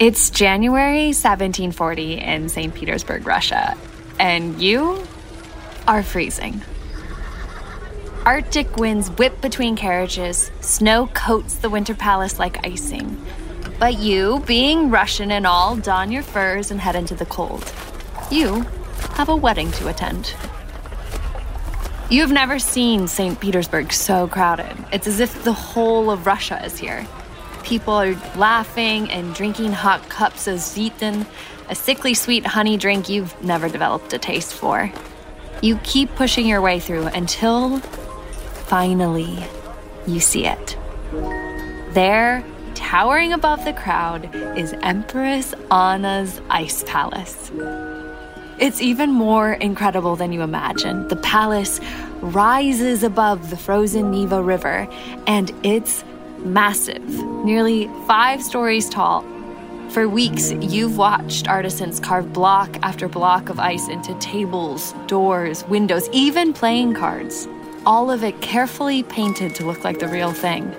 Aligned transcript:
It's 0.00 0.30
January 0.30 1.08
1740 1.08 2.14
in 2.20 2.48
St. 2.48 2.74
Petersburg, 2.74 3.26
Russia, 3.26 3.76
and 4.18 4.58
you 4.58 5.06
are 5.86 6.02
freezing. 6.02 6.62
Arctic 8.24 8.78
winds 8.78 9.10
whip 9.10 9.42
between 9.42 9.76
carriages, 9.76 10.50
snow 10.62 11.08
coats 11.08 11.56
the 11.56 11.68
winter 11.68 11.94
palace 11.94 12.38
like 12.38 12.66
icing. 12.66 13.22
But 13.78 13.98
you, 13.98 14.42
being 14.46 14.88
Russian 14.88 15.30
and 15.30 15.46
all, 15.46 15.76
don 15.76 16.10
your 16.10 16.22
furs 16.22 16.70
and 16.70 16.80
head 16.80 16.96
into 16.96 17.14
the 17.14 17.26
cold. 17.26 17.70
You 18.30 18.62
have 19.16 19.28
a 19.28 19.36
wedding 19.36 19.70
to 19.72 19.88
attend. 19.88 20.34
You 22.08 22.22
have 22.22 22.32
never 22.32 22.58
seen 22.58 23.06
St. 23.06 23.38
Petersburg 23.38 23.92
so 23.92 24.26
crowded. 24.28 24.74
It's 24.94 25.06
as 25.06 25.20
if 25.20 25.44
the 25.44 25.52
whole 25.52 26.10
of 26.10 26.24
Russia 26.24 26.58
is 26.64 26.78
here. 26.78 27.06
People 27.64 27.94
are 27.94 28.14
laughing 28.36 29.10
and 29.10 29.34
drinking 29.34 29.72
hot 29.72 30.08
cups 30.08 30.46
of 30.46 30.58
sbiten, 30.58 31.26
a 31.68 31.74
sickly 31.74 32.14
sweet 32.14 32.44
honey 32.44 32.76
drink 32.76 33.08
you've 33.08 33.40
never 33.42 33.68
developed 33.68 34.12
a 34.12 34.18
taste 34.18 34.54
for. 34.54 34.92
You 35.62 35.76
keep 35.84 36.14
pushing 36.16 36.46
your 36.46 36.60
way 36.60 36.80
through 36.80 37.06
until 37.06 37.78
finally 38.66 39.38
you 40.06 40.20
see 40.20 40.46
it. 40.46 40.76
There, 41.92 42.44
towering 42.74 43.32
above 43.32 43.64
the 43.64 43.72
crowd, 43.72 44.34
is 44.56 44.72
Empress 44.82 45.54
Anna's 45.70 46.40
ice 46.50 46.82
palace. 46.86 47.50
It's 48.58 48.80
even 48.82 49.10
more 49.12 49.52
incredible 49.52 50.16
than 50.16 50.32
you 50.32 50.42
imagine. 50.42 51.08
The 51.08 51.16
palace 51.16 51.80
rises 52.20 53.02
above 53.02 53.50
the 53.50 53.56
frozen 53.56 54.10
Neva 54.10 54.42
River, 54.42 54.86
and 55.26 55.50
it's 55.62 56.04
massive, 56.44 57.08
nearly 57.44 57.88
five 58.06 58.42
stories 58.42 58.88
tall. 58.88 59.24
For 59.90 60.08
weeks, 60.08 60.52
you've 60.52 60.96
watched 60.96 61.48
artisans 61.48 61.98
carve 61.98 62.32
block 62.32 62.76
after 62.82 63.08
block 63.08 63.48
of 63.48 63.58
ice 63.58 63.88
into 63.88 64.14
tables, 64.20 64.94
doors, 65.06 65.64
windows, 65.64 66.08
even 66.12 66.52
playing 66.52 66.94
cards. 66.94 67.48
All 67.84 68.10
of 68.10 68.22
it 68.22 68.40
carefully 68.40 69.02
painted 69.02 69.54
to 69.56 69.66
look 69.66 69.82
like 69.82 69.98
the 69.98 70.06
real 70.08 70.32
thing. 70.32 70.74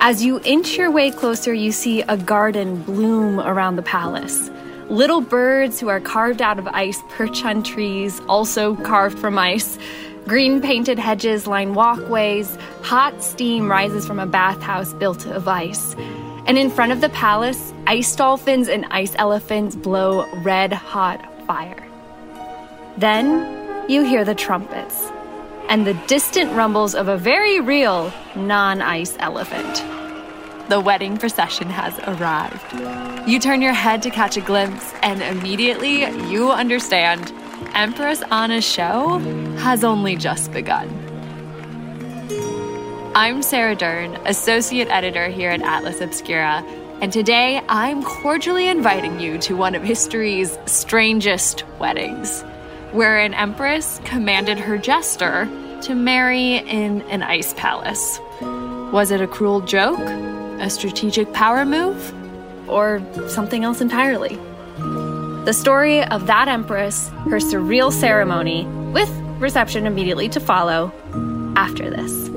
As 0.00 0.24
you 0.24 0.40
inch 0.44 0.76
your 0.76 0.90
way 0.90 1.10
closer, 1.10 1.52
you 1.52 1.72
see 1.72 2.02
a 2.02 2.16
garden 2.16 2.82
bloom 2.82 3.38
around 3.38 3.76
the 3.76 3.82
palace. 3.82 4.50
Little 4.88 5.20
birds 5.20 5.78
who 5.78 5.88
are 5.88 6.00
carved 6.00 6.42
out 6.42 6.58
of 6.58 6.66
ice 6.68 7.00
perch 7.10 7.44
on 7.44 7.62
trees, 7.62 8.20
also 8.28 8.74
carved 8.76 9.18
from 9.18 9.38
ice. 9.38 9.78
Green 10.26 10.62
painted 10.62 11.00
hedges 11.00 11.48
line 11.48 11.74
walkways. 11.74 12.56
Hot 12.82 13.22
steam 13.22 13.68
rises 13.68 14.06
from 14.06 14.20
a 14.20 14.26
bathhouse 14.26 14.94
built 14.94 15.26
of 15.26 15.48
ice. 15.48 15.96
And 16.46 16.56
in 16.56 16.70
front 16.70 16.92
of 16.92 17.00
the 17.00 17.08
palace, 17.08 17.74
ice 17.86 18.14
dolphins 18.14 18.68
and 18.68 18.86
ice 18.90 19.14
elephants 19.16 19.74
blow 19.74 20.24
red 20.42 20.72
hot 20.72 21.20
fire. 21.46 21.84
Then 22.96 23.90
you 23.90 24.04
hear 24.04 24.24
the 24.24 24.34
trumpets 24.34 25.10
and 25.68 25.86
the 25.86 25.94
distant 26.06 26.52
rumbles 26.52 26.94
of 26.94 27.08
a 27.08 27.16
very 27.16 27.60
real 27.60 28.12
non 28.36 28.80
ice 28.80 29.16
elephant. 29.18 29.82
The 30.68 30.80
wedding 30.80 31.16
procession 31.18 31.68
has 31.68 31.98
arrived. 32.06 33.28
You 33.28 33.40
turn 33.40 33.60
your 33.60 33.72
head 33.72 34.02
to 34.02 34.10
catch 34.10 34.36
a 34.36 34.40
glimpse, 34.40 34.92
and 35.02 35.20
immediately 35.20 36.04
you 36.30 36.52
understand 36.52 37.32
Empress 37.74 38.22
Anna's 38.30 38.64
show 38.64 39.18
has 39.58 39.84
only 39.84 40.16
just 40.16 40.52
begun. 40.52 40.88
I'm 43.14 43.42
Sarah 43.42 43.74
Durn, 43.74 44.14
Associate 44.26 44.88
Editor 44.88 45.28
here 45.28 45.50
at 45.50 45.62
Atlas 45.62 46.00
Obscura, 46.00 46.64
and 47.00 47.12
today 47.12 47.60
I'm 47.68 48.02
cordially 48.02 48.68
inviting 48.68 49.20
you 49.20 49.38
to 49.38 49.56
one 49.56 49.74
of 49.74 49.82
history's 49.82 50.58
strangest 50.66 51.64
weddings, 51.78 52.42
where 52.92 53.18
an 53.18 53.34
empress 53.34 54.00
commanded 54.04 54.58
her 54.58 54.78
jester 54.78 55.46
to 55.82 55.94
marry 55.94 56.58
in 56.58 57.02
an 57.02 57.22
ice 57.22 57.54
palace. 57.54 58.20
Was 58.92 59.10
it 59.10 59.20
a 59.20 59.26
cruel 59.26 59.60
joke? 59.60 59.98
A 60.60 60.70
strategic 60.70 61.32
power 61.32 61.64
move? 61.64 62.14
Or 62.68 63.02
something 63.28 63.64
else 63.64 63.80
entirely? 63.80 64.38
The 65.44 65.52
story 65.52 66.04
of 66.04 66.28
that 66.28 66.46
empress, 66.46 67.08
her 67.08 67.40
surreal 67.40 67.92
ceremony, 67.92 68.64
with 68.92 69.10
reception 69.40 69.88
immediately 69.88 70.28
to 70.28 70.38
follow, 70.38 70.92
after 71.56 71.90
this. 71.90 72.28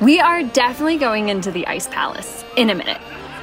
We 0.00 0.20
are 0.20 0.44
definitely 0.44 0.98
going 0.98 1.30
into 1.30 1.50
the 1.50 1.66
Ice 1.66 1.88
Palace 1.88 2.44
in 2.56 2.70
a 2.70 2.76
minute. 2.76 3.00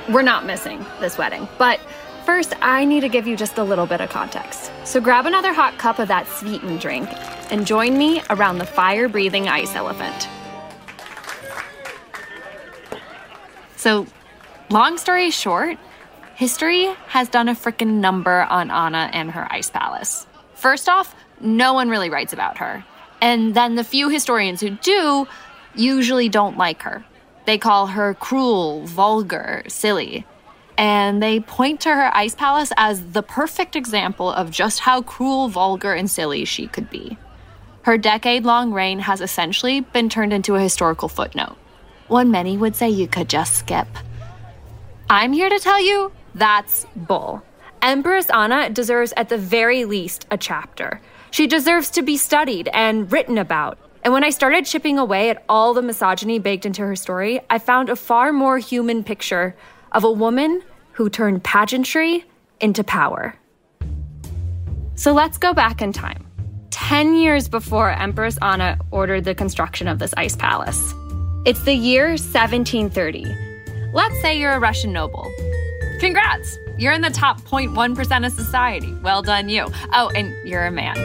We're 0.09 0.21
not 0.21 0.45
missing 0.45 0.85
this 1.01 1.17
wedding, 1.17 1.49
but 1.57 1.81
first 2.25 2.53
I 2.61 2.85
need 2.85 3.01
to 3.01 3.09
give 3.09 3.27
you 3.27 3.35
just 3.35 3.57
a 3.57 3.63
little 3.63 3.85
bit 3.85 4.01
of 4.01 4.09
context. 4.09 4.71
So 4.83 4.99
grab 4.99 5.25
another 5.25 5.53
hot 5.53 5.77
cup 5.77 5.99
of 5.99 6.07
that 6.07 6.27
sweetened 6.27 6.79
drink 6.79 7.09
and 7.51 7.67
join 7.67 7.97
me 7.97 8.21
around 8.29 8.57
the 8.57 8.65
fire 8.65 9.07
breathing 9.07 9.47
ice 9.47 9.75
elephant. 9.75 10.27
So, 13.75 14.07
long 14.69 14.97
story 14.97 15.29
short, 15.29 15.77
history 16.35 16.85
has 17.07 17.27
done 17.27 17.49
a 17.49 17.53
freaking 17.53 17.99
number 17.99 18.43
on 18.43 18.71
Anna 18.71 19.09
and 19.11 19.29
her 19.31 19.45
ice 19.51 19.69
palace. 19.69 20.25
First 20.53 20.87
off, 20.87 21.13
no 21.41 21.73
one 21.73 21.89
really 21.89 22.09
writes 22.09 22.31
about 22.31 22.59
her. 22.59 22.85
And 23.21 23.53
then 23.53 23.75
the 23.75 23.83
few 23.83 24.09
historians 24.09 24.61
who 24.61 24.69
do 24.69 25.27
usually 25.75 26.29
don't 26.29 26.57
like 26.57 26.83
her. 26.83 27.03
They 27.45 27.57
call 27.57 27.87
her 27.87 28.13
cruel, 28.13 28.85
vulgar, 28.85 29.63
silly. 29.67 30.25
And 30.77 31.21
they 31.21 31.39
point 31.39 31.81
to 31.81 31.89
her 31.89 32.15
ice 32.15 32.35
palace 32.35 32.71
as 32.77 33.11
the 33.11 33.23
perfect 33.23 33.75
example 33.75 34.31
of 34.31 34.49
just 34.49 34.79
how 34.79 35.01
cruel, 35.01 35.47
vulgar, 35.49 35.93
and 35.93 36.09
silly 36.09 36.45
she 36.45 36.67
could 36.67 36.89
be. 36.89 37.17
Her 37.83 37.97
decade 37.97 38.45
long 38.45 38.71
reign 38.71 38.99
has 38.99 39.21
essentially 39.21 39.81
been 39.81 40.09
turned 40.09 40.33
into 40.33 40.55
a 40.55 40.61
historical 40.61 41.09
footnote, 41.09 41.57
one 42.07 42.31
many 42.31 42.57
would 42.57 42.75
say 42.75 42.89
you 42.89 43.07
could 43.07 43.29
just 43.29 43.55
skip. 43.55 43.87
I'm 45.09 45.33
here 45.33 45.49
to 45.49 45.59
tell 45.59 45.83
you 45.83 46.11
that's 46.33 46.85
bull. 46.95 47.43
Empress 47.81 48.29
Anna 48.29 48.69
deserves, 48.69 49.13
at 49.17 49.27
the 49.27 49.37
very 49.37 49.83
least, 49.83 50.25
a 50.31 50.37
chapter. 50.37 51.01
She 51.31 51.47
deserves 51.47 51.89
to 51.91 52.01
be 52.01 52.15
studied 52.15 52.69
and 52.73 53.11
written 53.11 53.37
about. 53.37 53.77
And 54.03 54.13
when 54.13 54.23
I 54.23 54.29
started 54.29 54.65
chipping 54.65 54.97
away 54.97 55.29
at 55.29 55.43
all 55.49 55.73
the 55.73 55.81
misogyny 55.81 56.39
baked 56.39 56.65
into 56.65 56.81
her 56.81 56.95
story, 56.95 57.41
I 57.49 57.59
found 57.59 57.89
a 57.89 57.95
far 57.95 58.31
more 58.31 58.57
human 58.57 59.03
picture 59.03 59.55
of 59.93 60.03
a 60.03 60.11
woman 60.11 60.61
who 60.93 61.09
turned 61.09 61.43
pageantry 61.43 62.25
into 62.59 62.83
power. 62.83 63.35
So 64.95 65.13
let's 65.13 65.37
go 65.37 65.53
back 65.53 65.81
in 65.81 65.91
time. 65.91 66.25
10 66.71 67.15
years 67.15 67.47
before 67.47 67.91
Empress 67.91 68.37
Anna 68.41 68.77
ordered 68.91 69.23
the 69.23 69.35
construction 69.35 69.87
of 69.87 69.99
this 69.99 70.13
ice 70.17 70.35
palace. 70.35 70.93
It's 71.45 71.63
the 71.63 71.73
year 71.73 72.09
1730. 72.09 73.25
Let's 73.93 74.19
say 74.21 74.37
you're 74.39 74.53
a 74.53 74.59
Russian 74.59 74.93
noble. 74.93 75.31
Congrats! 75.99 76.57
You're 76.77 76.93
in 76.93 77.01
the 77.01 77.09
top 77.09 77.41
0.1% 77.41 78.25
of 78.25 78.31
society. 78.33 78.93
Well 79.03 79.21
done, 79.21 79.49
you. 79.49 79.67
Oh, 79.93 80.11
and 80.15 80.33
you're 80.47 80.65
a 80.65 80.71
man. 80.71 80.95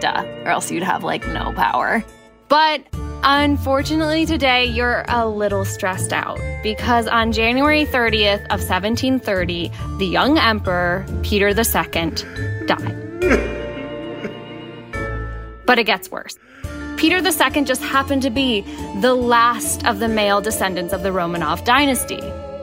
Duh. 0.00 0.24
Or 0.44 0.50
else 0.50 0.70
you'd 0.70 0.82
have 0.82 1.04
like 1.04 1.26
no 1.28 1.52
power. 1.52 2.04
But 2.48 2.82
unfortunately, 3.22 4.26
today 4.26 4.64
you're 4.64 5.04
a 5.08 5.28
little 5.28 5.64
stressed 5.64 6.12
out 6.12 6.38
because 6.62 7.06
on 7.06 7.32
January 7.32 7.84
30th 7.84 8.42
of 8.44 8.60
1730, 8.60 9.70
the 9.98 10.06
young 10.06 10.38
emperor, 10.38 11.04
Peter 11.22 11.48
II, 11.48 11.54
died. 12.66 12.96
but 15.66 15.78
it 15.78 15.84
gets 15.84 16.10
worse. 16.10 16.38
Peter 16.96 17.18
II 17.18 17.64
just 17.64 17.82
happened 17.82 18.22
to 18.22 18.30
be 18.30 18.62
the 19.00 19.14
last 19.14 19.86
of 19.86 20.00
the 20.00 20.08
male 20.08 20.40
descendants 20.40 20.92
of 20.92 21.02
the 21.02 21.10
Romanov 21.10 21.64
dynasty, 21.64 22.20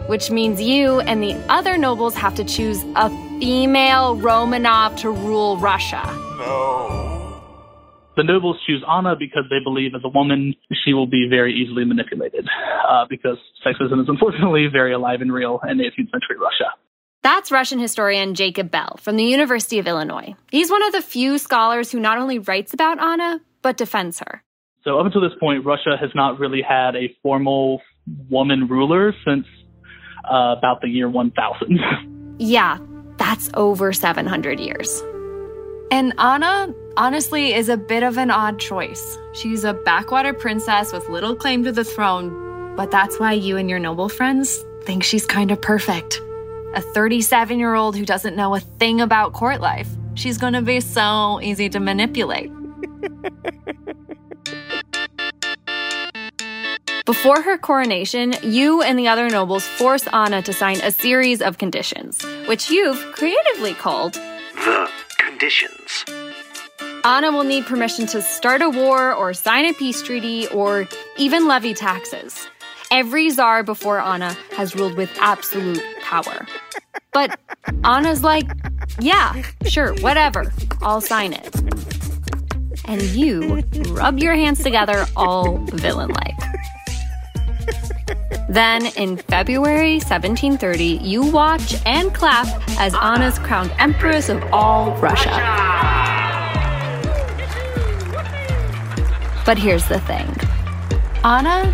which 0.08 0.30
means 0.30 0.62
you 0.62 1.00
and 1.02 1.24
the 1.24 1.36
other 1.48 1.78
nobles 1.78 2.16
have 2.16 2.36
to 2.36 2.44
choose 2.44 2.84
a 2.96 3.10
female 3.40 4.18
Romanov 4.18 4.98
to 4.98 5.10
rule 5.10 5.58
Russia. 5.58 6.04
No. 6.38 7.05
The 8.18 8.24
nobles 8.24 8.58
choose 8.66 8.84
Anna 8.90 9.16
because 9.18 9.44
they 9.50 9.60
believe 9.64 9.94
as 9.94 10.02
a 10.06 10.10
woman 10.10 10.56
she 10.86 10.94
will 10.94 11.08
be 11.08 11.28
very 11.30 11.54
easily 11.54 11.84
manipulated, 11.84 12.48
uh, 12.88 13.06
because 13.10 13.38
sexism 13.66 14.02
is 14.02 14.08
unfortunately 14.08 14.68
very 14.72 14.94
alive 14.94 15.22
and 15.22 15.34
real 15.34 15.60
in 15.70 15.80
18th 15.80 16.12
century 16.12 16.38
Russia. 16.40 16.72
That's 17.24 17.52
Russian 17.52 17.80
historian 17.80 18.36
Jacob 18.36 18.72
Bell 18.72 18.98
from 19.02 19.18
the 19.18 19.24
University 19.24 19.80
of 19.80 19.88
Illinois. 19.88 20.36
He's 20.52 20.70
one 20.70 20.84
of 20.84 20.94
the 20.94 21.02
few 21.02 21.38
scholars 21.38 21.92
who 21.92 22.00
not 22.00 22.20
only 22.20 22.40
writes 22.40 22.74
about 22.74 23.02
Anna, 23.02 23.42
but 23.62 23.78
defends 23.78 24.20
her. 24.20 24.44
So, 24.84 25.00
up 25.00 25.08
until 25.08 25.22
this 25.22 25.32
point, 25.40 25.66
Russia 25.66 25.98
has 26.00 26.12
not 26.14 26.40
really 26.40 26.62
had 26.62 26.96
a 26.96 27.14
formal 27.24 27.82
woman 28.30 28.68
ruler 28.68 29.14
since 29.26 29.48
uh, 30.32 30.56
about 30.58 30.82
the 30.82 30.88
year 30.88 31.10
1000. 31.10 31.80
yeah, 32.38 32.78
that's 33.18 33.50
over 33.56 33.92
700 33.92 34.60
years. 34.60 35.04
And 35.92 36.14
Anna, 36.20 36.74
honestly, 36.98 37.54
is 37.54 37.70
a 37.70 37.78
bit 37.78 38.04
of 38.04 38.18
an 38.18 38.32
odd 38.32 38.60
choice. 38.60 39.18
She's 39.34 39.64
a 39.64 39.74
backwater 39.74 40.34
princess 40.34 40.92
with 40.94 41.10
little 41.10 41.36
claim 41.36 41.64
to 41.64 41.72
the 41.72 41.84
throne, 41.84 42.76
but 42.76 42.92
that's 42.92 43.20
why 43.20 43.34
you 43.34 43.58
and 43.58 43.70
your 43.70 43.80
noble 43.80 44.10
friends 44.10 44.64
think 44.84 45.04
she's 45.04 45.26
kind 45.26 45.52
of 45.52 45.62
perfect. 45.62 46.22
A 46.74 46.82
37 46.82 47.60
year 47.60 47.74
old 47.74 47.96
who 47.96 48.06
doesn't 48.06 48.36
know 48.36 48.56
a 48.56 48.60
thing 48.60 49.02
about 49.02 49.34
court 49.34 49.62
life. 49.62 49.90
She's 50.16 50.38
gonna 50.38 50.62
be 50.62 50.80
so 50.80 51.40
easy 51.42 51.70
to 51.70 51.80
manipulate. 51.80 52.52
Before 57.06 57.42
her 57.42 57.58
coronation, 57.58 58.34
you 58.42 58.82
and 58.82 58.98
the 58.98 59.08
other 59.08 59.30
nobles 59.30 59.64
force 59.64 60.08
Anna 60.08 60.42
to 60.42 60.54
sign 60.54 60.78
a 60.82 60.92
series 60.92 61.40
of 61.42 61.60
conditions, 61.60 62.24
which 62.48 62.72
you've 62.72 62.98
creatively 63.14 63.76
called 63.76 64.14
the 64.14 64.90
conditions. 65.20 66.06
Anna 67.06 67.32
will 67.32 67.44
need 67.44 67.68
permission 67.68 68.08
to 68.08 68.20
start 68.20 68.64
a 68.64 68.70
war 68.72 69.14
or 69.14 69.32
sign 69.32 69.66
a 69.66 69.74
peace 69.74 70.02
treaty 70.02 70.48
or 70.48 70.88
even 71.18 71.48
levy 71.48 71.76
taxes. 71.76 72.48
Every 72.90 73.30
czar 73.30 73.62
before 73.62 74.00
Anna 74.00 74.36
has 74.54 74.76
ruled 74.76 74.96
with 74.96 75.12
absolute 75.20 75.84
power. 76.02 76.48
But 77.14 77.40
Anna's 77.84 78.24
like, 78.24 78.50
yeah, 79.00 79.40
sure, 79.68 79.94
whatever, 79.98 80.52
I'll 80.82 81.00
sign 81.00 81.34
it. 81.34 81.56
And 82.86 83.04
you 83.04 83.62
rub 83.90 84.18
your 84.18 84.34
hands 84.34 84.64
together 84.64 85.06
all 85.16 85.60
villain 85.74 86.10
like. 86.10 86.40
Then, 88.50 88.88
in 88.98 89.18
February 89.18 89.96
1730, 89.98 90.86
you 91.04 91.24
watch 91.24 91.76
and 91.86 92.12
clap 92.16 92.48
as 92.80 92.96
Anna's 92.96 93.38
crowned 93.38 93.72
Empress 93.78 94.28
of 94.28 94.44
all 94.52 94.96
Russia. 94.98 96.15
But 99.46 99.60
here's 99.60 99.88
the 99.88 100.00
thing 100.00 100.36
Anna 101.24 101.72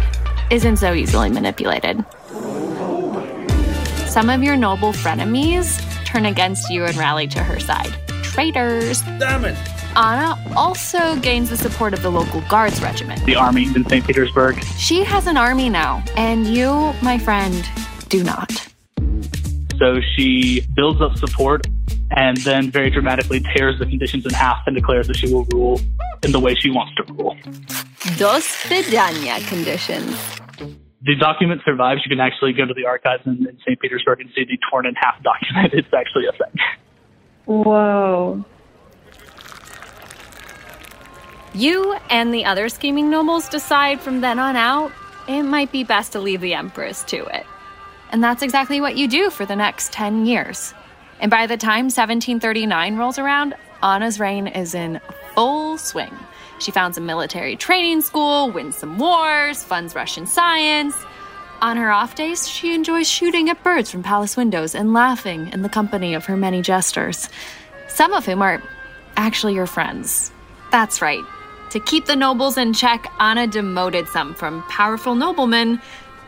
isn't 0.50 0.78
so 0.78 0.94
easily 0.94 1.30
manipulated. 1.30 2.04
Some 4.08 4.30
of 4.30 4.44
your 4.44 4.58
noble 4.58 4.92
frenemies 4.92 5.80
turn 6.06 6.26
against 6.26 6.70
you 6.70 6.84
and 6.84 6.98
rally 6.98 7.28
to 7.28 7.42
her 7.42 7.62
side. 7.62 7.94
Traitors. 8.24 9.02
Damn 9.20 9.46
it! 9.46 9.58
Anna 9.96 10.38
also 10.56 11.16
gains 11.18 11.50
the 11.50 11.56
support 11.56 11.94
of 11.94 12.02
the 12.02 12.12
local 12.12 12.42
guards 12.50 12.82
regiment. 12.82 13.26
The 13.26 13.36
army 13.36 13.68
in 13.74 13.86
St. 13.88 14.06
Petersburg. 14.06 14.62
She 14.78 15.06
has 15.06 15.28
an 15.28 15.38
army 15.38 15.70
now, 15.70 16.04
and 16.18 16.46
you, 16.46 16.94
my 17.02 17.18
friend, 17.18 17.66
do 18.10 18.22
not. 18.22 18.52
So 19.80 20.02
she 20.16 20.66
builds 20.76 21.02
up 21.02 21.16
support 21.18 21.68
and 22.12 22.36
then 22.38 22.70
very 22.70 22.90
dramatically 22.90 23.40
tears 23.56 23.80
the 23.80 23.86
conditions 23.86 24.26
in 24.26 24.34
half 24.34 24.60
and 24.68 24.76
declares 24.76 25.08
that 25.08 25.16
she 25.16 25.34
will 25.34 25.46
rule 25.46 25.80
in 26.24 26.32
the 26.32 26.40
way 26.40 26.56
she 26.56 26.70
wants 26.70 26.94
to 26.96 27.14
rule. 27.14 27.36
Dos 28.18 28.48
Vidania 28.64 29.46
conditions. 29.48 30.16
The 31.04 31.16
document 31.16 31.62
survives. 31.66 32.02
You 32.06 32.10
can 32.10 32.20
actually 32.20 32.54
go 32.54 32.66
to 32.66 32.74
the 32.74 32.86
archives 32.86 33.24
in, 33.26 33.48
in 33.48 33.58
St. 33.60 33.80
Petersburg 33.80 34.22
and 34.22 34.30
see 34.36 34.46
the 34.46 34.58
torn 34.70 34.86
in 34.86 34.94
half 34.96 35.22
document. 35.24 35.74
It's 35.74 35.94
actually 35.94 36.26
a 36.28 36.32
thing. 36.32 36.56
Whoa. 37.46 38.46
You 41.54 41.98
and 42.10 42.34
the 42.34 42.46
other 42.46 42.70
scheming 42.70 43.10
nobles 43.10 43.50
decide 43.50 44.00
from 44.00 44.22
then 44.22 44.40
on 44.40 44.56
out 44.56 44.92
it 45.28 45.44
might 45.44 45.72
be 45.72 45.84
best 45.84 46.14
to 46.14 46.20
leave 46.20 46.42
the 46.42 46.54
Empress 46.54 47.04
to 47.06 47.26
it. 47.26 47.46
And 48.12 48.24
that's 48.24 48.42
exactly 48.42 48.82
what 48.82 48.98
you 48.98 49.08
do 49.08 49.30
for 49.30 49.46
the 49.46 49.56
next 49.56 49.94
10 49.94 50.26
years. 50.26 50.74
And 51.20 51.30
by 51.30 51.48
the 51.48 51.58
time 51.58 51.86
1739 51.86 52.98
rolls 52.98 53.20
around, 53.20 53.56
Anna's 53.84 54.20
reign 54.20 54.48
is 54.48 54.74
in 54.74 55.00
full 55.72 55.78
swing. 55.78 56.14
She 56.60 56.72
founds 56.72 56.98
a 56.98 57.02
military 57.02 57.56
training 57.56 58.02
school, 58.02 58.52
wins 58.52 58.76
some 58.76 58.98
wars, 58.98 59.64
funds 59.64 59.96
Russian 59.96 60.28
science. 60.28 60.96
On 61.62 61.78
her 61.78 61.92
off 61.92 62.16
days, 62.16 62.48
she 62.48 62.76
enjoys 62.76 63.10
shooting 63.10 63.50
at 63.50 63.64
birds 63.64 63.90
from 63.90 64.04
palace 64.04 64.36
windows 64.36 64.76
and 64.76 64.94
laughing 64.94 65.48
in 65.54 65.62
the 65.62 65.70
company 65.70 66.14
of 66.14 66.26
her 66.26 66.36
many 66.36 66.62
jesters, 66.62 67.30
some 67.88 68.12
of 68.14 68.26
whom 68.26 68.42
are 68.42 68.62
actually 69.16 69.54
your 69.54 69.68
friends. 69.68 70.32
That's 70.72 71.02
right, 71.02 71.24
to 71.70 71.80
keep 71.80 72.06
the 72.06 72.16
nobles 72.16 72.58
in 72.58 72.74
check, 72.74 73.10
Anna 73.20 73.48
demoted 73.48 74.08
some 74.10 74.34
from 74.34 74.64
powerful 74.64 75.16
noblemen 75.16 75.80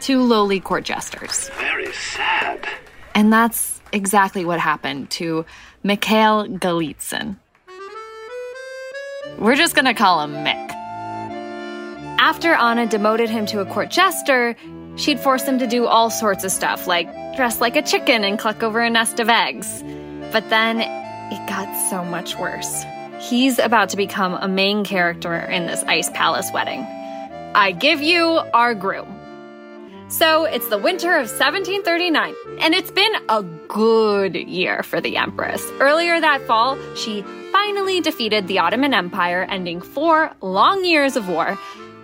to 0.01 0.21
lowly 0.21 0.59
court 0.59 0.85
jesters. 0.85 1.49
Very 1.57 1.91
sad. 1.91 2.65
And 3.13 3.33
that's 3.33 3.81
exactly 3.91 4.45
what 4.45 4.59
happened 4.59 5.09
to 5.11 5.45
Mikhail 5.83 6.47
Golitsyn. 6.47 7.37
We're 9.37 9.55
just 9.55 9.75
gonna 9.75 9.93
call 9.93 10.21
him 10.21 10.33
Mick. 10.33 10.69
After 12.19 12.53
Anna 12.53 12.85
demoted 12.85 13.29
him 13.29 13.45
to 13.47 13.59
a 13.59 13.65
court 13.65 13.89
jester, 13.89 14.55
she'd 14.95 15.19
force 15.19 15.43
him 15.43 15.59
to 15.59 15.67
do 15.67 15.85
all 15.85 16.09
sorts 16.09 16.43
of 16.43 16.51
stuff, 16.51 16.87
like 16.87 17.07
dress 17.35 17.59
like 17.59 17.75
a 17.75 17.81
chicken 17.81 18.23
and 18.23 18.37
cluck 18.37 18.63
over 18.63 18.79
a 18.79 18.89
nest 18.89 19.19
of 19.19 19.29
eggs. 19.29 19.83
But 20.31 20.49
then 20.49 20.81
it 20.81 21.49
got 21.49 21.67
so 21.89 22.03
much 22.05 22.37
worse. 22.37 22.83
He's 23.19 23.59
about 23.59 23.89
to 23.89 23.97
become 23.97 24.33
a 24.33 24.47
main 24.47 24.83
character 24.83 25.35
in 25.35 25.65
this 25.65 25.83
Ice 25.83 26.09
Palace 26.09 26.51
wedding. 26.53 26.81
I 27.55 27.71
give 27.71 28.01
you 28.01 28.41
our 28.53 28.73
groom. 28.75 29.19
So 30.09 30.45
it's 30.45 30.67
the 30.69 30.77
winter 30.77 31.11
of 31.11 31.29
1739, 31.29 32.35
and 32.59 32.73
it's 32.73 32.91
been 32.91 33.13
a 33.29 33.41
good 33.67 34.35
year 34.35 34.83
for 34.83 35.01
the 35.01 35.17
Empress. 35.17 35.65
Earlier 35.79 36.19
that 36.19 36.45
fall, 36.45 36.77
she 36.95 37.23
finally 37.63 38.01
defeated 38.01 38.45
the 38.49 38.59
Ottoman 38.59 38.93
Empire, 38.93 39.43
ending 39.49 39.79
four 39.79 40.29
long 40.41 40.83
years 40.83 41.15
of 41.15 41.29
war. 41.29 41.57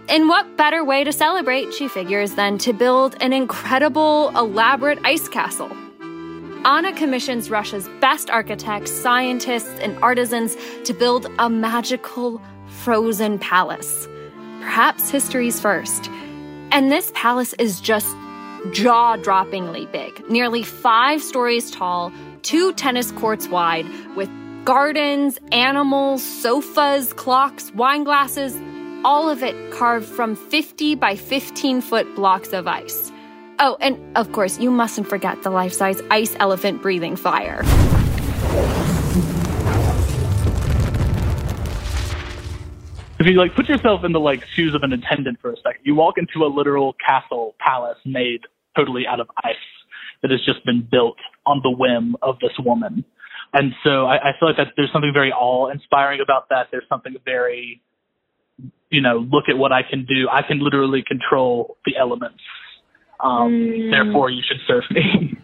And 0.07 0.29
what 0.29 0.55
better 0.55 0.85
way 0.85 1.03
to 1.03 1.11
celebrate, 1.11 1.73
she 1.73 1.89
figures, 1.89 2.35
than 2.35 2.57
to 2.59 2.71
build 2.71 3.21
an 3.21 3.33
incredible, 3.33 4.29
elaborate 4.37 4.99
ice 5.03 5.27
castle? 5.27 5.69
Anna 6.63 6.93
commissions 6.93 7.49
Russia's 7.49 7.89
best 7.99 8.29
architects, 8.29 8.89
scientists, 8.89 9.77
and 9.81 10.01
artisans 10.01 10.55
to 10.85 10.93
build 10.93 11.27
a 11.39 11.49
magical 11.49 12.41
frozen 12.67 13.37
palace. 13.37 14.07
Perhaps 14.61 15.09
history's 15.09 15.59
first. 15.59 16.09
And 16.71 16.89
this 16.89 17.11
palace 17.13 17.51
is 17.59 17.81
just 17.81 18.07
jaw 18.71 19.17
droppingly 19.17 19.91
big, 19.91 20.23
nearly 20.29 20.63
five 20.63 21.21
stories 21.21 21.69
tall, 21.69 22.13
two 22.43 22.71
tennis 22.73 23.11
courts 23.11 23.49
wide, 23.49 23.85
with 24.15 24.29
gardens, 24.65 25.39
animals, 25.51 26.23
sofas, 26.23 27.13
clocks, 27.13 27.71
wine 27.73 28.03
glasses, 28.03 28.55
all 29.05 29.29
of 29.29 29.41
it 29.43 29.71
carved 29.71 30.07
from 30.07 30.35
50 30.35 30.95
by 30.95 31.15
15 31.15 31.81
foot 31.81 32.15
blocks 32.15 32.53
of 32.53 32.67
ice. 32.67 33.11
Oh, 33.59 33.77
and 33.81 33.99
of 34.17 34.31
course, 34.31 34.59
you 34.59 34.71
mustn't 34.71 35.07
forget 35.07 35.43
the 35.43 35.49
life 35.49 35.73
size 35.73 36.01
ice 36.11 36.35
elephant 36.39 36.81
breathing 36.81 37.15
fire. 37.15 37.61
If 43.19 43.25
you 43.25 43.33
like 43.33 43.53
put 43.53 43.67
yourself 43.67 44.05
in 44.05 44.13
the 44.13 44.19
like 44.19 44.45
shoes 44.45 44.73
of 44.73 44.83
an 44.83 44.93
attendant 44.93 45.41
for 45.41 45.51
a 45.51 45.57
second, 45.57 45.81
you 45.83 45.93
walk 45.93 46.17
into 46.17 46.45
a 46.45 46.47
literal 46.47 46.95
castle 47.05 47.55
palace 47.59 47.97
made 48.05 48.41
totally 48.77 49.05
out 49.05 49.19
of 49.19 49.29
ice 49.43 49.55
that 50.21 50.31
has 50.31 50.39
just 50.45 50.65
been 50.65 50.87
built 50.89 51.17
on 51.45 51.59
the 51.61 51.69
whim 51.69 52.15
of 52.21 52.39
this 52.39 52.53
woman. 52.59 53.03
And 53.53 53.73
so 53.83 54.05
I, 54.05 54.29
I 54.29 54.31
feel 54.39 54.49
like 54.49 54.57
that 54.57 54.73
there's 54.77 54.91
something 54.91 55.11
very 55.13 55.31
awe-inspiring 55.31 56.21
about 56.21 56.49
that. 56.49 56.67
There's 56.71 56.87
something 56.87 57.15
very, 57.25 57.81
you 58.89 59.01
know, 59.01 59.25
look 59.31 59.45
at 59.49 59.57
what 59.57 59.71
I 59.71 59.81
can 59.83 60.05
do. 60.05 60.27
I 60.31 60.43
can 60.43 60.59
literally 60.59 61.03
control 61.07 61.77
the 61.85 61.97
elements 61.97 62.41
um, 63.19 63.51
mm. 63.51 63.91
Therefore, 63.91 64.29
you 64.29 64.41
should 64.47 64.59
serve 64.67 64.83
me. 64.91 65.35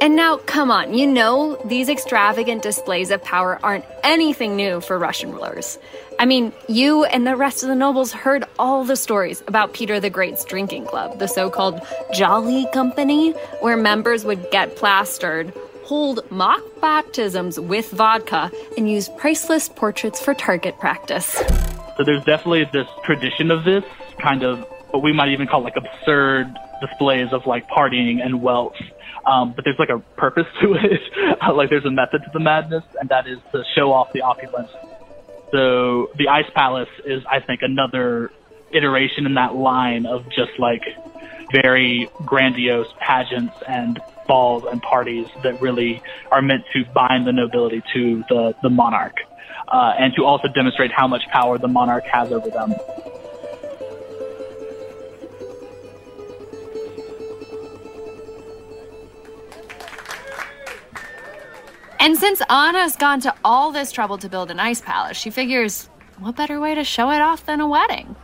And 0.00 0.16
now, 0.16 0.36
come 0.36 0.72
on, 0.72 0.94
you 0.94 1.06
know 1.06 1.56
these 1.64 1.88
extravagant 1.88 2.62
displays 2.62 3.12
of 3.12 3.22
power 3.22 3.60
aren't 3.62 3.84
anything 4.02 4.56
new 4.56 4.80
for 4.80 4.98
Russian 4.98 5.30
rulers. 5.30 5.78
I 6.18 6.26
mean, 6.26 6.52
you 6.68 7.04
and 7.04 7.24
the 7.24 7.36
rest 7.36 7.62
of 7.62 7.68
the 7.68 7.76
nobles 7.76 8.12
heard 8.12 8.44
all 8.58 8.84
the 8.84 8.96
stories 8.96 9.44
about 9.46 9.74
Peter 9.74 10.00
the 10.00 10.10
Great's 10.10 10.44
drinking 10.44 10.86
club, 10.86 11.20
the 11.20 11.28
so 11.28 11.48
called 11.50 11.80
Jolly 12.12 12.66
Company, 12.72 13.30
where 13.60 13.76
members 13.76 14.24
would 14.24 14.50
get 14.50 14.74
plastered, 14.74 15.54
hold 15.84 16.30
mock 16.30 16.62
baptisms 16.80 17.58
with 17.58 17.90
vodka, 17.90 18.50
and 18.76 18.90
use 18.90 19.08
priceless 19.18 19.68
portraits 19.68 20.20
for 20.20 20.34
target 20.34 20.78
practice. 20.78 21.42
So 21.96 22.04
there's 22.04 22.24
definitely 22.24 22.64
this 22.72 22.88
tradition 23.04 23.50
of 23.50 23.64
this 23.64 23.84
kind 24.20 24.42
of 24.42 24.60
what 24.90 25.02
we 25.02 25.12
might 25.12 25.30
even 25.30 25.46
call 25.46 25.62
like 25.62 25.76
absurd 25.76 26.46
displays 26.80 27.32
of 27.32 27.46
like 27.46 27.68
partying 27.68 28.24
and 28.24 28.42
wealth. 28.42 28.76
Um, 29.24 29.52
but 29.54 29.64
there's 29.64 29.78
like 29.78 29.88
a 29.88 30.00
purpose 30.16 30.46
to 30.60 30.74
it. 30.74 31.00
like 31.54 31.70
there's 31.70 31.84
a 31.84 31.90
method 31.90 32.22
to 32.24 32.30
the 32.32 32.40
madness, 32.40 32.84
and 33.00 33.08
that 33.08 33.26
is 33.26 33.38
to 33.52 33.64
show 33.74 33.92
off 33.92 34.12
the 34.12 34.22
opulence. 34.22 34.70
So 35.52 36.10
the 36.16 36.28
Ice 36.28 36.50
Palace 36.54 36.88
is, 37.04 37.22
I 37.30 37.40
think, 37.40 37.60
another 37.62 38.30
iteration 38.72 39.26
in 39.26 39.34
that 39.34 39.54
line 39.54 40.06
of 40.06 40.24
just 40.30 40.58
like 40.58 40.82
very 41.52 42.10
grandiose 42.24 42.88
pageants 42.98 43.54
and 43.68 44.00
balls 44.26 44.64
and 44.70 44.80
parties 44.82 45.26
that 45.42 45.60
really 45.60 46.02
are 46.30 46.42
meant 46.42 46.64
to 46.72 46.84
bind 46.94 47.26
the 47.26 47.32
nobility 47.32 47.82
to 47.92 48.24
the, 48.28 48.54
the 48.62 48.70
monarch 48.70 49.16
uh, 49.68 49.92
and 49.98 50.14
to 50.14 50.24
also 50.24 50.48
demonstrate 50.48 50.92
how 50.92 51.06
much 51.06 51.22
power 51.32 51.58
the 51.58 51.68
monarch 51.68 52.04
has 52.04 52.32
over 52.32 52.48
them. 52.50 52.74
And 61.98 62.18
since 62.18 62.42
Anna's 62.50 62.96
gone 62.96 63.20
to 63.20 63.34
all 63.44 63.70
this 63.70 63.92
trouble 63.92 64.18
to 64.18 64.28
build 64.28 64.50
an 64.50 64.58
ice 64.58 64.80
palace, 64.80 65.16
she 65.16 65.30
figures 65.30 65.88
what 66.18 66.34
better 66.36 66.58
way 66.60 66.74
to 66.74 66.84
show 66.84 67.10
it 67.10 67.20
off 67.20 67.46
than 67.46 67.60
a 67.60 67.68
wedding? 67.68 68.16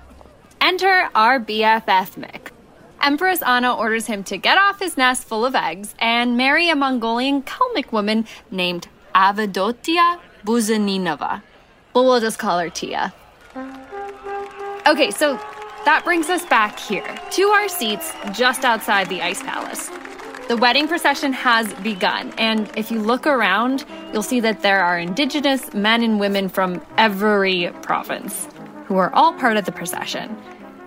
Enter 0.61 1.09
our 1.15 1.39
BFF 1.39 2.17
Mick. 2.17 2.48
Empress 3.01 3.43
Anna 3.43 3.75
orders 3.75 4.07
him 4.07 4.25
to 4.25 4.37
get 4.37 4.59
off 4.59 4.81
his 4.81 4.97
nest 4.97 5.25
full 5.25 5.47
of 5.47 5.55
eggs 5.55 5.95
and 5.99 6.37
marry 6.37 6.69
a 6.69 6.77
Mongolian 6.77 7.43
Kalmyk 7.43 7.93
woman 7.93 8.27
named 8.51 8.89
Avadotia 9.15 10.19
Buzheninova. 10.45 11.43
Well, 11.95 12.05
we'll 12.05 12.21
just 12.21 12.39
call 12.39 12.59
her 12.59 12.71
Tia. 12.71 13.13
Okay, 14.87 15.11
so 15.11 15.37
that 15.85 16.03
brings 16.05 16.29
us 16.29 16.45
back 16.47 16.79
here 16.79 17.17
to 17.33 17.43
our 17.49 17.69
seats 17.69 18.13
just 18.33 18.65
outside 18.65 19.09
the 19.09 19.23
Ice 19.23 19.43
Palace. 19.43 19.91
The 20.49 20.57
wedding 20.57 20.89
procession 20.89 21.33
has 21.35 21.73
begun, 21.75 22.33
and 22.39 22.71
if 22.77 22.91
you 22.91 23.01
look 23.01 23.27
around, 23.27 23.85
you'll 24.13 24.23
see 24.23 24.41
that 24.41 24.63
there 24.63 24.83
are 24.83 24.99
indigenous 24.99 25.75
men 25.75 26.03
and 26.03 26.19
women 26.19 26.49
from 26.49 26.81
every 26.97 27.71
province 27.83 28.49
who 28.87 28.97
are 28.97 29.13
all 29.13 29.35
part 29.35 29.59
of 29.59 29.67
the 29.67 29.73
procession. 29.73 30.35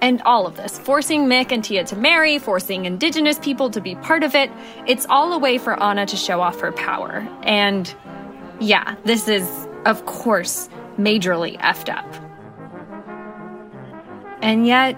And 0.02 0.20
all 0.24 0.48
of 0.48 0.58
this, 0.58 0.80
forcing 0.80 1.28
Mick 1.28 1.52
and 1.52 1.64
Tia 1.64 1.84
to 1.86 1.96
marry, 1.96 2.40
forcing 2.40 2.86
indigenous 2.86 3.38
people 3.38 3.70
to 3.70 3.80
be 3.80 3.94
part 3.96 4.24
of 4.24 4.34
it, 4.34 4.50
it's 4.88 5.06
all 5.10 5.32
a 5.32 5.38
way 5.38 5.60
for 5.60 5.82
Anna 5.82 6.08
to 6.08 6.18
show 6.18 6.42
off 6.42 6.60
her 6.60 6.72
power. 6.72 7.28
And 7.44 7.94
yeah, 8.60 8.96
this 9.06 9.28
is, 9.28 9.48
of 9.86 10.06
course, 10.08 10.70
majorly 10.98 11.60
effed 11.60 11.94
up. 11.96 12.08
And 14.42 14.66
yet, 14.66 14.98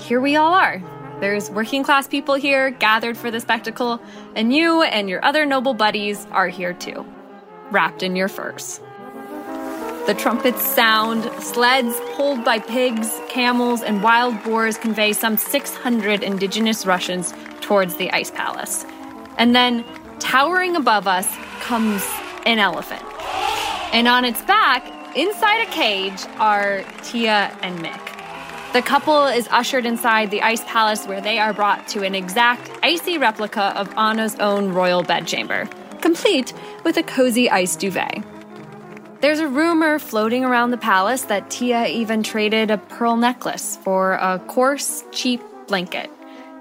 here 0.00 0.22
we 0.22 0.36
all 0.36 0.54
are. 0.54 0.82
There's 1.20 1.50
working 1.50 1.82
class 1.82 2.08
people 2.08 2.34
here 2.34 2.70
gathered 2.70 3.18
for 3.18 3.30
the 3.30 3.40
spectacle, 3.40 4.00
and 4.34 4.54
you 4.54 4.82
and 4.82 5.10
your 5.10 5.22
other 5.22 5.44
noble 5.44 5.74
buddies 5.74 6.26
are 6.30 6.48
here 6.48 6.72
too, 6.72 7.04
wrapped 7.70 8.02
in 8.02 8.16
your 8.16 8.28
furs. 8.28 8.80
The 10.10 10.16
trumpets 10.16 10.60
sound, 10.60 11.22
sleds 11.40 11.94
pulled 12.16 12.44
by 12.44 12.58
pigs, 12.58 13.20
camels, 13.28 13.80
and 13.80 14.02
wild 14.02 14.42
boars 14.42 14.76
convey 14.76 15.12
some 15.12 15.36
600 15.36 16.24
indigenous 16.24 16.84
Russians 16.84 17.32
towards 17.60 17.94
the 17.94 18.10
ice 18.10 18.32
palace. 18.32 18.84
And 19.38 19.54
then, 19.54 19.84
towering 20.18 20.74
above 20.74 21.06
us, 21.06 21.32
comes 21.60 22.04
an 22.44 22.58
elephant. 22.58 23.04
And 23.92 24.08
on 24.08 24.24
its 24.24 24.42
back, 24.42 24.84
inside 25.16 25.62
a 25.62 25.70
cage, 25.70 26.26
are 26.40 26.82
Tia 27.04 27.56
and 27.62 27.78
Mick. 27.78 28.72
The 28.72 28.82
couple 28.82 29.26
is 29.26 29.46
ushered 29.52 29.86
inside 29.86 30.32
the 30.32 30.42
ice 30.42 30.64
palace 30.64 31.06
where 31.06 31.20
they 31.20 31.38
are 31.38 31.52
brought 31.52 31.86
to 31.86 32.02
an 32.02 32.16
exact 32.16 32.68
icy 32.82 33.16
replica 33.16 33.78
of 33.78 33.96
Anna's 33.96 34.34
own 34.40 34.72
royal 34.72 35.04
bedchamber, 35.04 35.68
complete 36.00 36.52
with 36.82 36.96
a 36.96 37.04
cozy 37.04 37.48
ice 37.48 37.76
duvet. 37.76 38.24
There's 39.20 39.38
a 39.38 39.46
rumor 39.46 39.98
floating 39.98 40.44
around 40.44 40.70
the 40.70 40.78
palace 40.78 41.22
that 41.24 41.50
Tia 41.50 41.88
even 41.88 42.22
traded 42.22 42.70
a 42.70 42.78
pearl 42.78 43.16
necklace 43.16 43.76
for 43.76 44.14
a 44.14 44.38
coarse, 44.38 45.04
cheap 45.12 45.42
blanket 45.68 46.10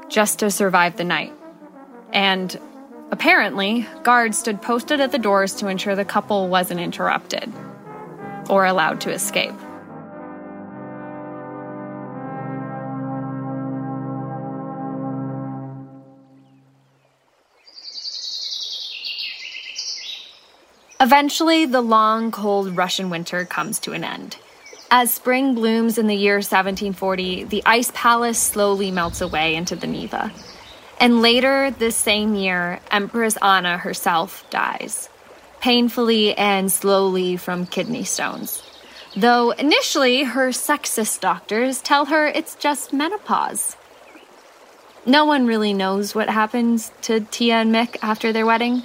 just 0.10 0.40
to 0.40 0.52
survive 0.52 0.98
the 0.98 1.06
night. 1.06 1.32
And 2.12 2.60
apparently, 3.12 3.88
guards 4.04 4.38
stood 4.38 4.62
posted 4.62 5.00
at 5.00 5.14
the 5.14 5.20
doors 5.20 5.56
to 5.56 5.68
ensure 5.68 5.96
the 5.96 6.04
couple 6.04 6.50
wasn't 6.50 6.82
interrupted 6.82 7.50
or 8.50 8.66
allowed 8.66 9.00
to 9.02 9.12
escape. 9.12 9.56
Eventually, 21.02 21.66
the 21.66 21.80
long, 21.80 22.30
cold 22.30 22.76
Russian 22.76 23.10
winter 23.10 23.46
comes 23.46 23.80
to 23.80 23.94
an 23.94 24.04
end. 24.04 24.36
As 24.92 25.14
spring 25.14 25.56
blooms 25.56 25.98
in 25.98 26.08
the 26.08 26.16
year 26.16 26.36
1740, 26.36 27.46
the 27.46 27.64
ice 27.66 27.90
palace 27.96 28.38
slowly 28.38 28.92
melts 28.92 29.22
away 29.22 29.56
into 29.56 29.78
the 29.78 29.88
Neva. 29.88 30.30
And 31.00 31.22
later 31.22 31.72
this 31.72 31.96
same 31.96 32.36
year, 32.36 32.82
Empress 32.92 33.38
Anna 33.38 33.78
herself 33.78 34.44
dies, 34.50 35.08
painfully 35.62 36.36
and 36.38 36.70
slowly 36.70 37.38
from 37.38 37.66
kidney 37.66 38.04
stones. 38.04 38.62
Though 39.16 39.52
initially 39.52 40.24
her 40.24 40.50
sexist 40.50 41.22
doctors 41.22 41.82
tell 41.82 42.08
her 42.08 42.28
it's 42.28 42.56
just 42.56 42.92
menopause. 42.92 43.78
No 45.06 45.24
one 45.24 45.48
really 45.48 45.74
knows 45.74 46.14
what 46.14 46.30
happens 46.30 46.92
to 47.04 47.22
Tia 47.22 47.56
and 47.56 47.74
Mick 47.74 47.96
after 48.02 48.34
their 48.34 48.46
wedding. 48.46 48.84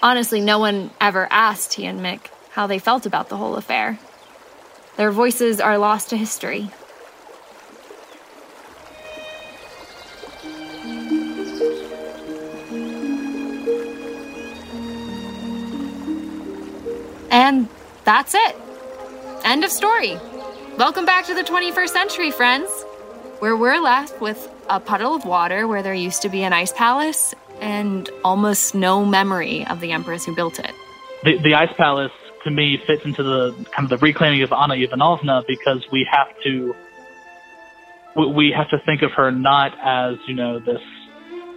Honestly, 0.00 0.40
no 0.40 0.60
one 0.60 0.90
ever 1.00 1.26
asked 1.28 1.74
he 1.74 1.84
and 1.84 2.00
Mick 2.00 2.28
how 2.50 2.68
they 2.68 2.78
felt 2.78 3.04
about 3.04 3.28
the 3.28 3.36
whole 3.36 3.56
affair. 3.56 3.98
Their 4.96 5.10
voices 5.10 5.60
are 5.60 5.76
lost 5.76 6.10
to 6.10 6.16
history. 6.16 6.70
And 17.30 17.68
that's 18.04 18.34
it. 18.34 18.56
End 19.44 19.64
of 19.64 19.70
story. 19.70 20.16
Welcome 20.76 21.06
back 21.06 21.26
to 21.26 21.34
the 21.34 21.42
21st 21.42 21.88
century, 21.88 22.30
friends, 22.30 22.70
where 23.40 23.56
we're 23.56 23.80
left 23.80 24.20
with 24.20 24.48
a 24.68 24.78
puddle 24.78 25.16
of 25.16 25.24
water 25.24 25.66
where 25.66 25.82
there 25.82 25.94
used 25.94 26.22
to 26.22 26.28
be 26.28 26.44
an 26.44 26.52
ice 26.52 26.72
palace 26.72 27.34
and 27.60 28.08
almost 28.24 28.74
no 28.74 29.04
memory 29.04 29.66
of 29.66 29.80
the 29.80 29.92
empress 29.92 30.24
who 30.24 30.34
built 30.34 30.58
it. 30.58 30.72
The, 31.24 31.38
the 31.38 31.54
ice 31.54 31.72
palace, 31.76 32.12
to 32.44 32.50
me, 32.50 32.80
fits 32.86 33.04
into 33.04 33.22
the 33.22 33.52
kind 33.74 33.90
of 33.90 33.90
the 33.90 33.98
reclaiming 33.98 34.42
of 34.42 34.52
Anna 34.52 34.74
Ivanovna 34.74 35.42
because 35.46 35.84
we 35.90 36.06
have 36.10 36.28
to 36.44 36.74
we 38.34 38.52
have 38.56 38.68
to 38.70 38.78
think 38.84 39.02
of 39.02 39.12
her 39.12 39.30
not 39.30 39.72
as 39.80 40.16
you 40.26 40.34
know 40.34 40.58
this 40.58 40.80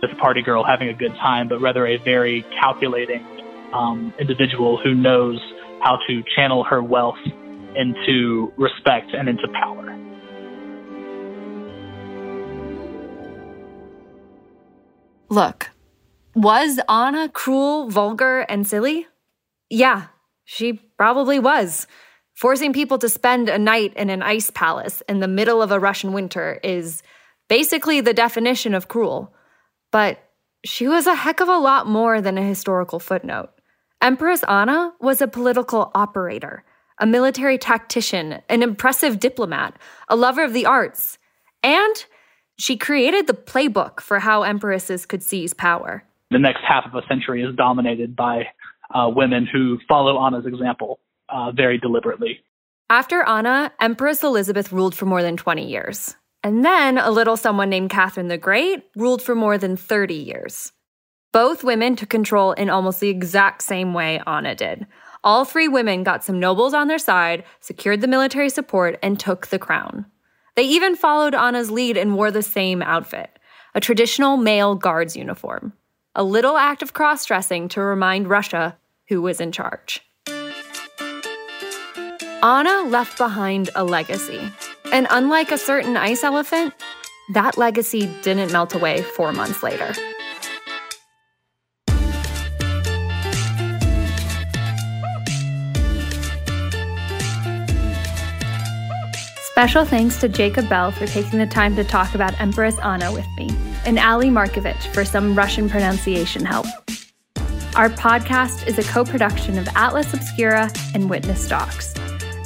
this 0.01 0.11
party 0.19 0.41
girl 0.41 0.63
having 0.63 0.89
a 0.89 0.93
good 0.93 1.13
time, 1.15 1.47
but 1.47 1.61
rather 1.61 1.85
a 1.85 1.97
very 1.97 2.43
calculating 2.59 3.23
um, 3.73 4.13
individual 4.19 4.77
who 4.77 4.95
knows 4.95 5.39
how 5.83 5.97
to 6.07 6.23
channel 6.35 6.63
her 6.63 6.81
wealth 6.81 7.19
into 7.75 8.51
respect 8.57 9.13
and 9.13 9.29
into 9.29 9.47
power. 9.53 9.97
Look, 15.29 15.69
was 16.35 16.79
Anna 16.87 17.29
cruel, 17.29 17.89
vulgar, 17.89 18.41
and 18.41 18.67
silly? 18.67 19.07
Yeah, 19.69 20.07
she 20.45 20.73
probably 20.73 21.39
was. 21.39 21.87
Forcing 22.35 22.73
people 22.73 22.97
to 22.99 23.09
spend 23.09 23.49
a 23.49 23.59
night 23.59 23.93
in 23.95 24.09
an 24.09 24.23
ice 24.23 24.49
palace 24.49 25.01
in 25.07 25.19
the 25.19 25.27
middle 25.27 25.61
of 25.61 25.71
a 25.71 25.79
Russian 25.79 26.13
winter 26.13 26.59
is 26.63 27.03
basically 27.49 28.01
the 28.01 28.13
definition 28.13 28.73
of 28.73 28.87
cruel. 28.87 29.33
But 29.91 30.19
she 30.63 30.87
was 30.87 31.07
a 31.07 31.15
heck 31.15 31.39
of 31.39 31.49
a 31.49 31.57
lot 31.57 31.87
more 31.87 32.21
than 32.21 32.37
a 32.37 32.43
historical 32.43 32.99
footnote. 32.99 33.49
Empress 34.01 34.43
Anna 34.43 34.93
was 34.99 35.21
a 35.21 35.27
political 35.27 35.91
operator, 35.93 36.63
a 36.99 37.05
military 37.05 37.57
tactician, 37.57 38.41
an 38.49 38.63
impressive 38.63 39.19
diplomat, 39.19 39.77
a 40.07 40.15
lover 40.15 40.43
of 40.43 40.53
the 40.53 40.65
arts, 40.65 41.17
and 41.61 42.05
she 42.57 42.77
created 42.77 43.27
the 43.27 43.33
playbook 43.33 43.99
for 43.99 44.19
how 44.19 44.43
empresses 44.43 45.05
could 45.05 45.21
seize 45.21 45.53
power 45.53 46.03
the 46.31 46.39
next 46.39 46.61
half 46.67 46.85
of 46.85 46.95
a 46.95 47.05
century 47.07 47.43
is 47.43 47.55
dominated 47.55 48.15
by 48.15 48.47
uh, 48.93 49.09
women 49.09 49.45
who 49.45 49.77
follow 49.87 50.17
Anna's 50.19 50.45
example 50.45 50.99
uh, 51.29 51.51
very 51.51 51.77
deliberately. 51.77 52.39
After 52.89 53.23
Anna, 53.23 53.71
Empress 53.79 54.23
Elizabeth 54.23 54.71
ruled 54.71 54.95
for 54.95 55.05
more 55.05 55.21
than 55.21 55.37
20 55.37 55.69
years. 55.69 56.15
And 56.43 56.65
then 56.65 56.97
a 56.97 57.11
little 57.11 57.37
someone 57.37 57.69
named 57.69 57.91
Catherine 57.91 58.27
the 58.27 58.37
Great 58.37 58.83
ruled 58.95 59.21
for 59.21 59.35
more 59.35 59.57
than 59.57 59.77
30 59.77 60.15
years. 60.15 60.71
Both 61.31 61.63
women 61.63 61.95
took 61.95 62.09
control 62.09 62.51
in 62.53 62.69
almost 62.69 62.99
the 62.99 63.09
exact 63.09 63.61
same 63.61 63.93
way 63.93 64.21
Anna 64.25 64.55
did. 64.55 64.87
All 65.23 65.45
three 65.45 65.67
women 65.67 66.03
got 66.03 66.23
some 66.23 66.39
nobles 66.39 66.73
on 66.73 66.87
their 66.87 66.97
side, 66.97 67.43
secured 67.59 68.01
the 68.01 68.07
military 68.07 68.49
support, 68.49 68.97
and 69.03 69.19
took 69.19 69.47
the 69.47 69.59
crown. 69.59 70.05
They 70.55 70.63
even 70.63 70.95
followed 70.95 71.35
Anna's 71.35 71.71
lead 71.71 71.95
and 71.95 72.15
wore 72.15 72.31
the 72.31 72.43
same 72.43 72.81
outfit 72.81 73.29
a 73.73 73.79
traditional 73.79 74.35
male 74.35 74.75
guards 74.75 75.15
uniform 75.15 75.71
a 76.15 76.23
little 76.23 76.57
act 76.57 76.81
of 76.81 76.93
cross 76.93 77.25
dressing 77.25 77.67
to 77.69 77.81
remind 77.81 78.27
Russia 78.27 78.77
who 79.07 79.21
was 79.21 79.39
in 79.39 79.51
charge. 79.51 80.01
Anna 82.43 82.81
left 82.87 83.17
behind 83.17 83.69
a 83.75 83.83
legacy 83.83 84.51
And 84.91 85.07
unlike 85.09 85.51
a 85.51 85.57
certain 85.57 85.95
ice 85.95 86.23
elephant, 86.23 86.73
that 87.33 87.57
legacy 87.57 88.13
didn't 88.23 88.51
melt 88.51 88.75
away 88.75 89.01
four 89.01 89.31
months 89.31 89.63
later. 89.63 89.93
Special 99.61 99.85
thanks 99.85 100.17
to 100.17 100.27
Jacob 100.27 100.67
Bell 100.69 100.89
for 100.89 101.05
taking 101.05 101.37
the 101.37 101.45
time 101.45 101.75
to 101.75 101.83
talk 101.83 102.15
about 102.15 102.33
Empress 102.41 102.79
Anna 102.79 103.13
with 103.13 103.27
me, 103.37 103.47
and 103.85 103.99
Ali 103.99 104.27
Markovich 104.29 104.91
for 104.91 105.05
some 105.05 105.35
Russian 105.35 105.69
pronunciation 105.69 106.43
help. 106.43 106.65
Our 107.75 107.89
podcast 107.89 108.65
is 108.65 108.79
a 108.79 108.83
co 108.91 109.05
production 109.05 109.59
of 109.59 109.67
Atlas 109.75 110.15
Obscura 110.15 110.71
and 110.95 111.11
Witness 111.11 111.47
Docs. 111.47 111.93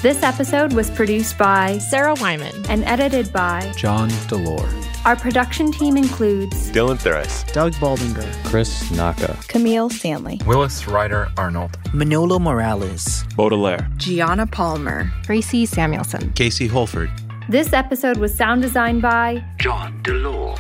This 0.01 0.23
episode 0.23 0.73
was 0.73 0.91
produced 0.91 1.37
by 1.37 1.77
Sarah 1.77 2.15
Wyman 2.15 2.65
and 2.67 2.83
edited 2.83 3.31
by 3.31 3.71
John 3.77 4.09
Delore. 4.27 4.84
Our 5.05 5.15
production 5.15 5.71
team 5.71 5.97
includes 5.97 6.71
Dylan 6.71 6.97
Thuras, 6.97 7.45
Doug 7.53 7.73
Baldinger, 7.73 8.25
Chris 8.43 8.89
Naka, 8.89 9.37
Camille 9.47 9.87
Stanley, 9.87 10.41
Willis 10.47 10.87
Ryder 10.87 11.29
Arnold, 11.37 11.77
Manolo 11.93 12.39
Morales, 12.39 13.23
Baudelaire, 13.35 13.87
Gianna 13.97 14.47
Palmer, 14.47 15.11
Tracy 15.21 15.67
Samuelson, 15.67 16.33
Casey 16.33 16.65
Holford. 16.65 17.11
This 17.47 17.71
episode 17.71 18.17
was 18.17 18.33
sound 18.33 18.63
designed 18.63 19.03
by 19.03 19.45
John 19.59 20.01
Delore. 20.01 20.57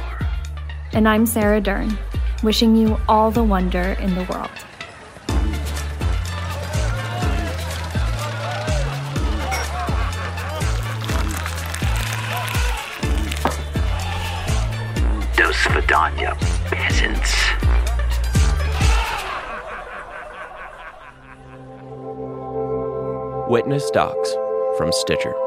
And 0.93 1.09
I'm 1.09 1.25
Sarah 1.25 1.59
Durn, 1.59 1.97
wishing 2.43 2.75
you 2.75 2.99
all 3.09 3.31
the 3.31 3.43
wonder 3.43 3.97
in 3.99 4.13
the 4.13 4.25
world. 4.25 4.51
Witness 23.55 23.89
Docs 23.91 24.35
from 24.77 24.91
Stitcher. 24.91 25.44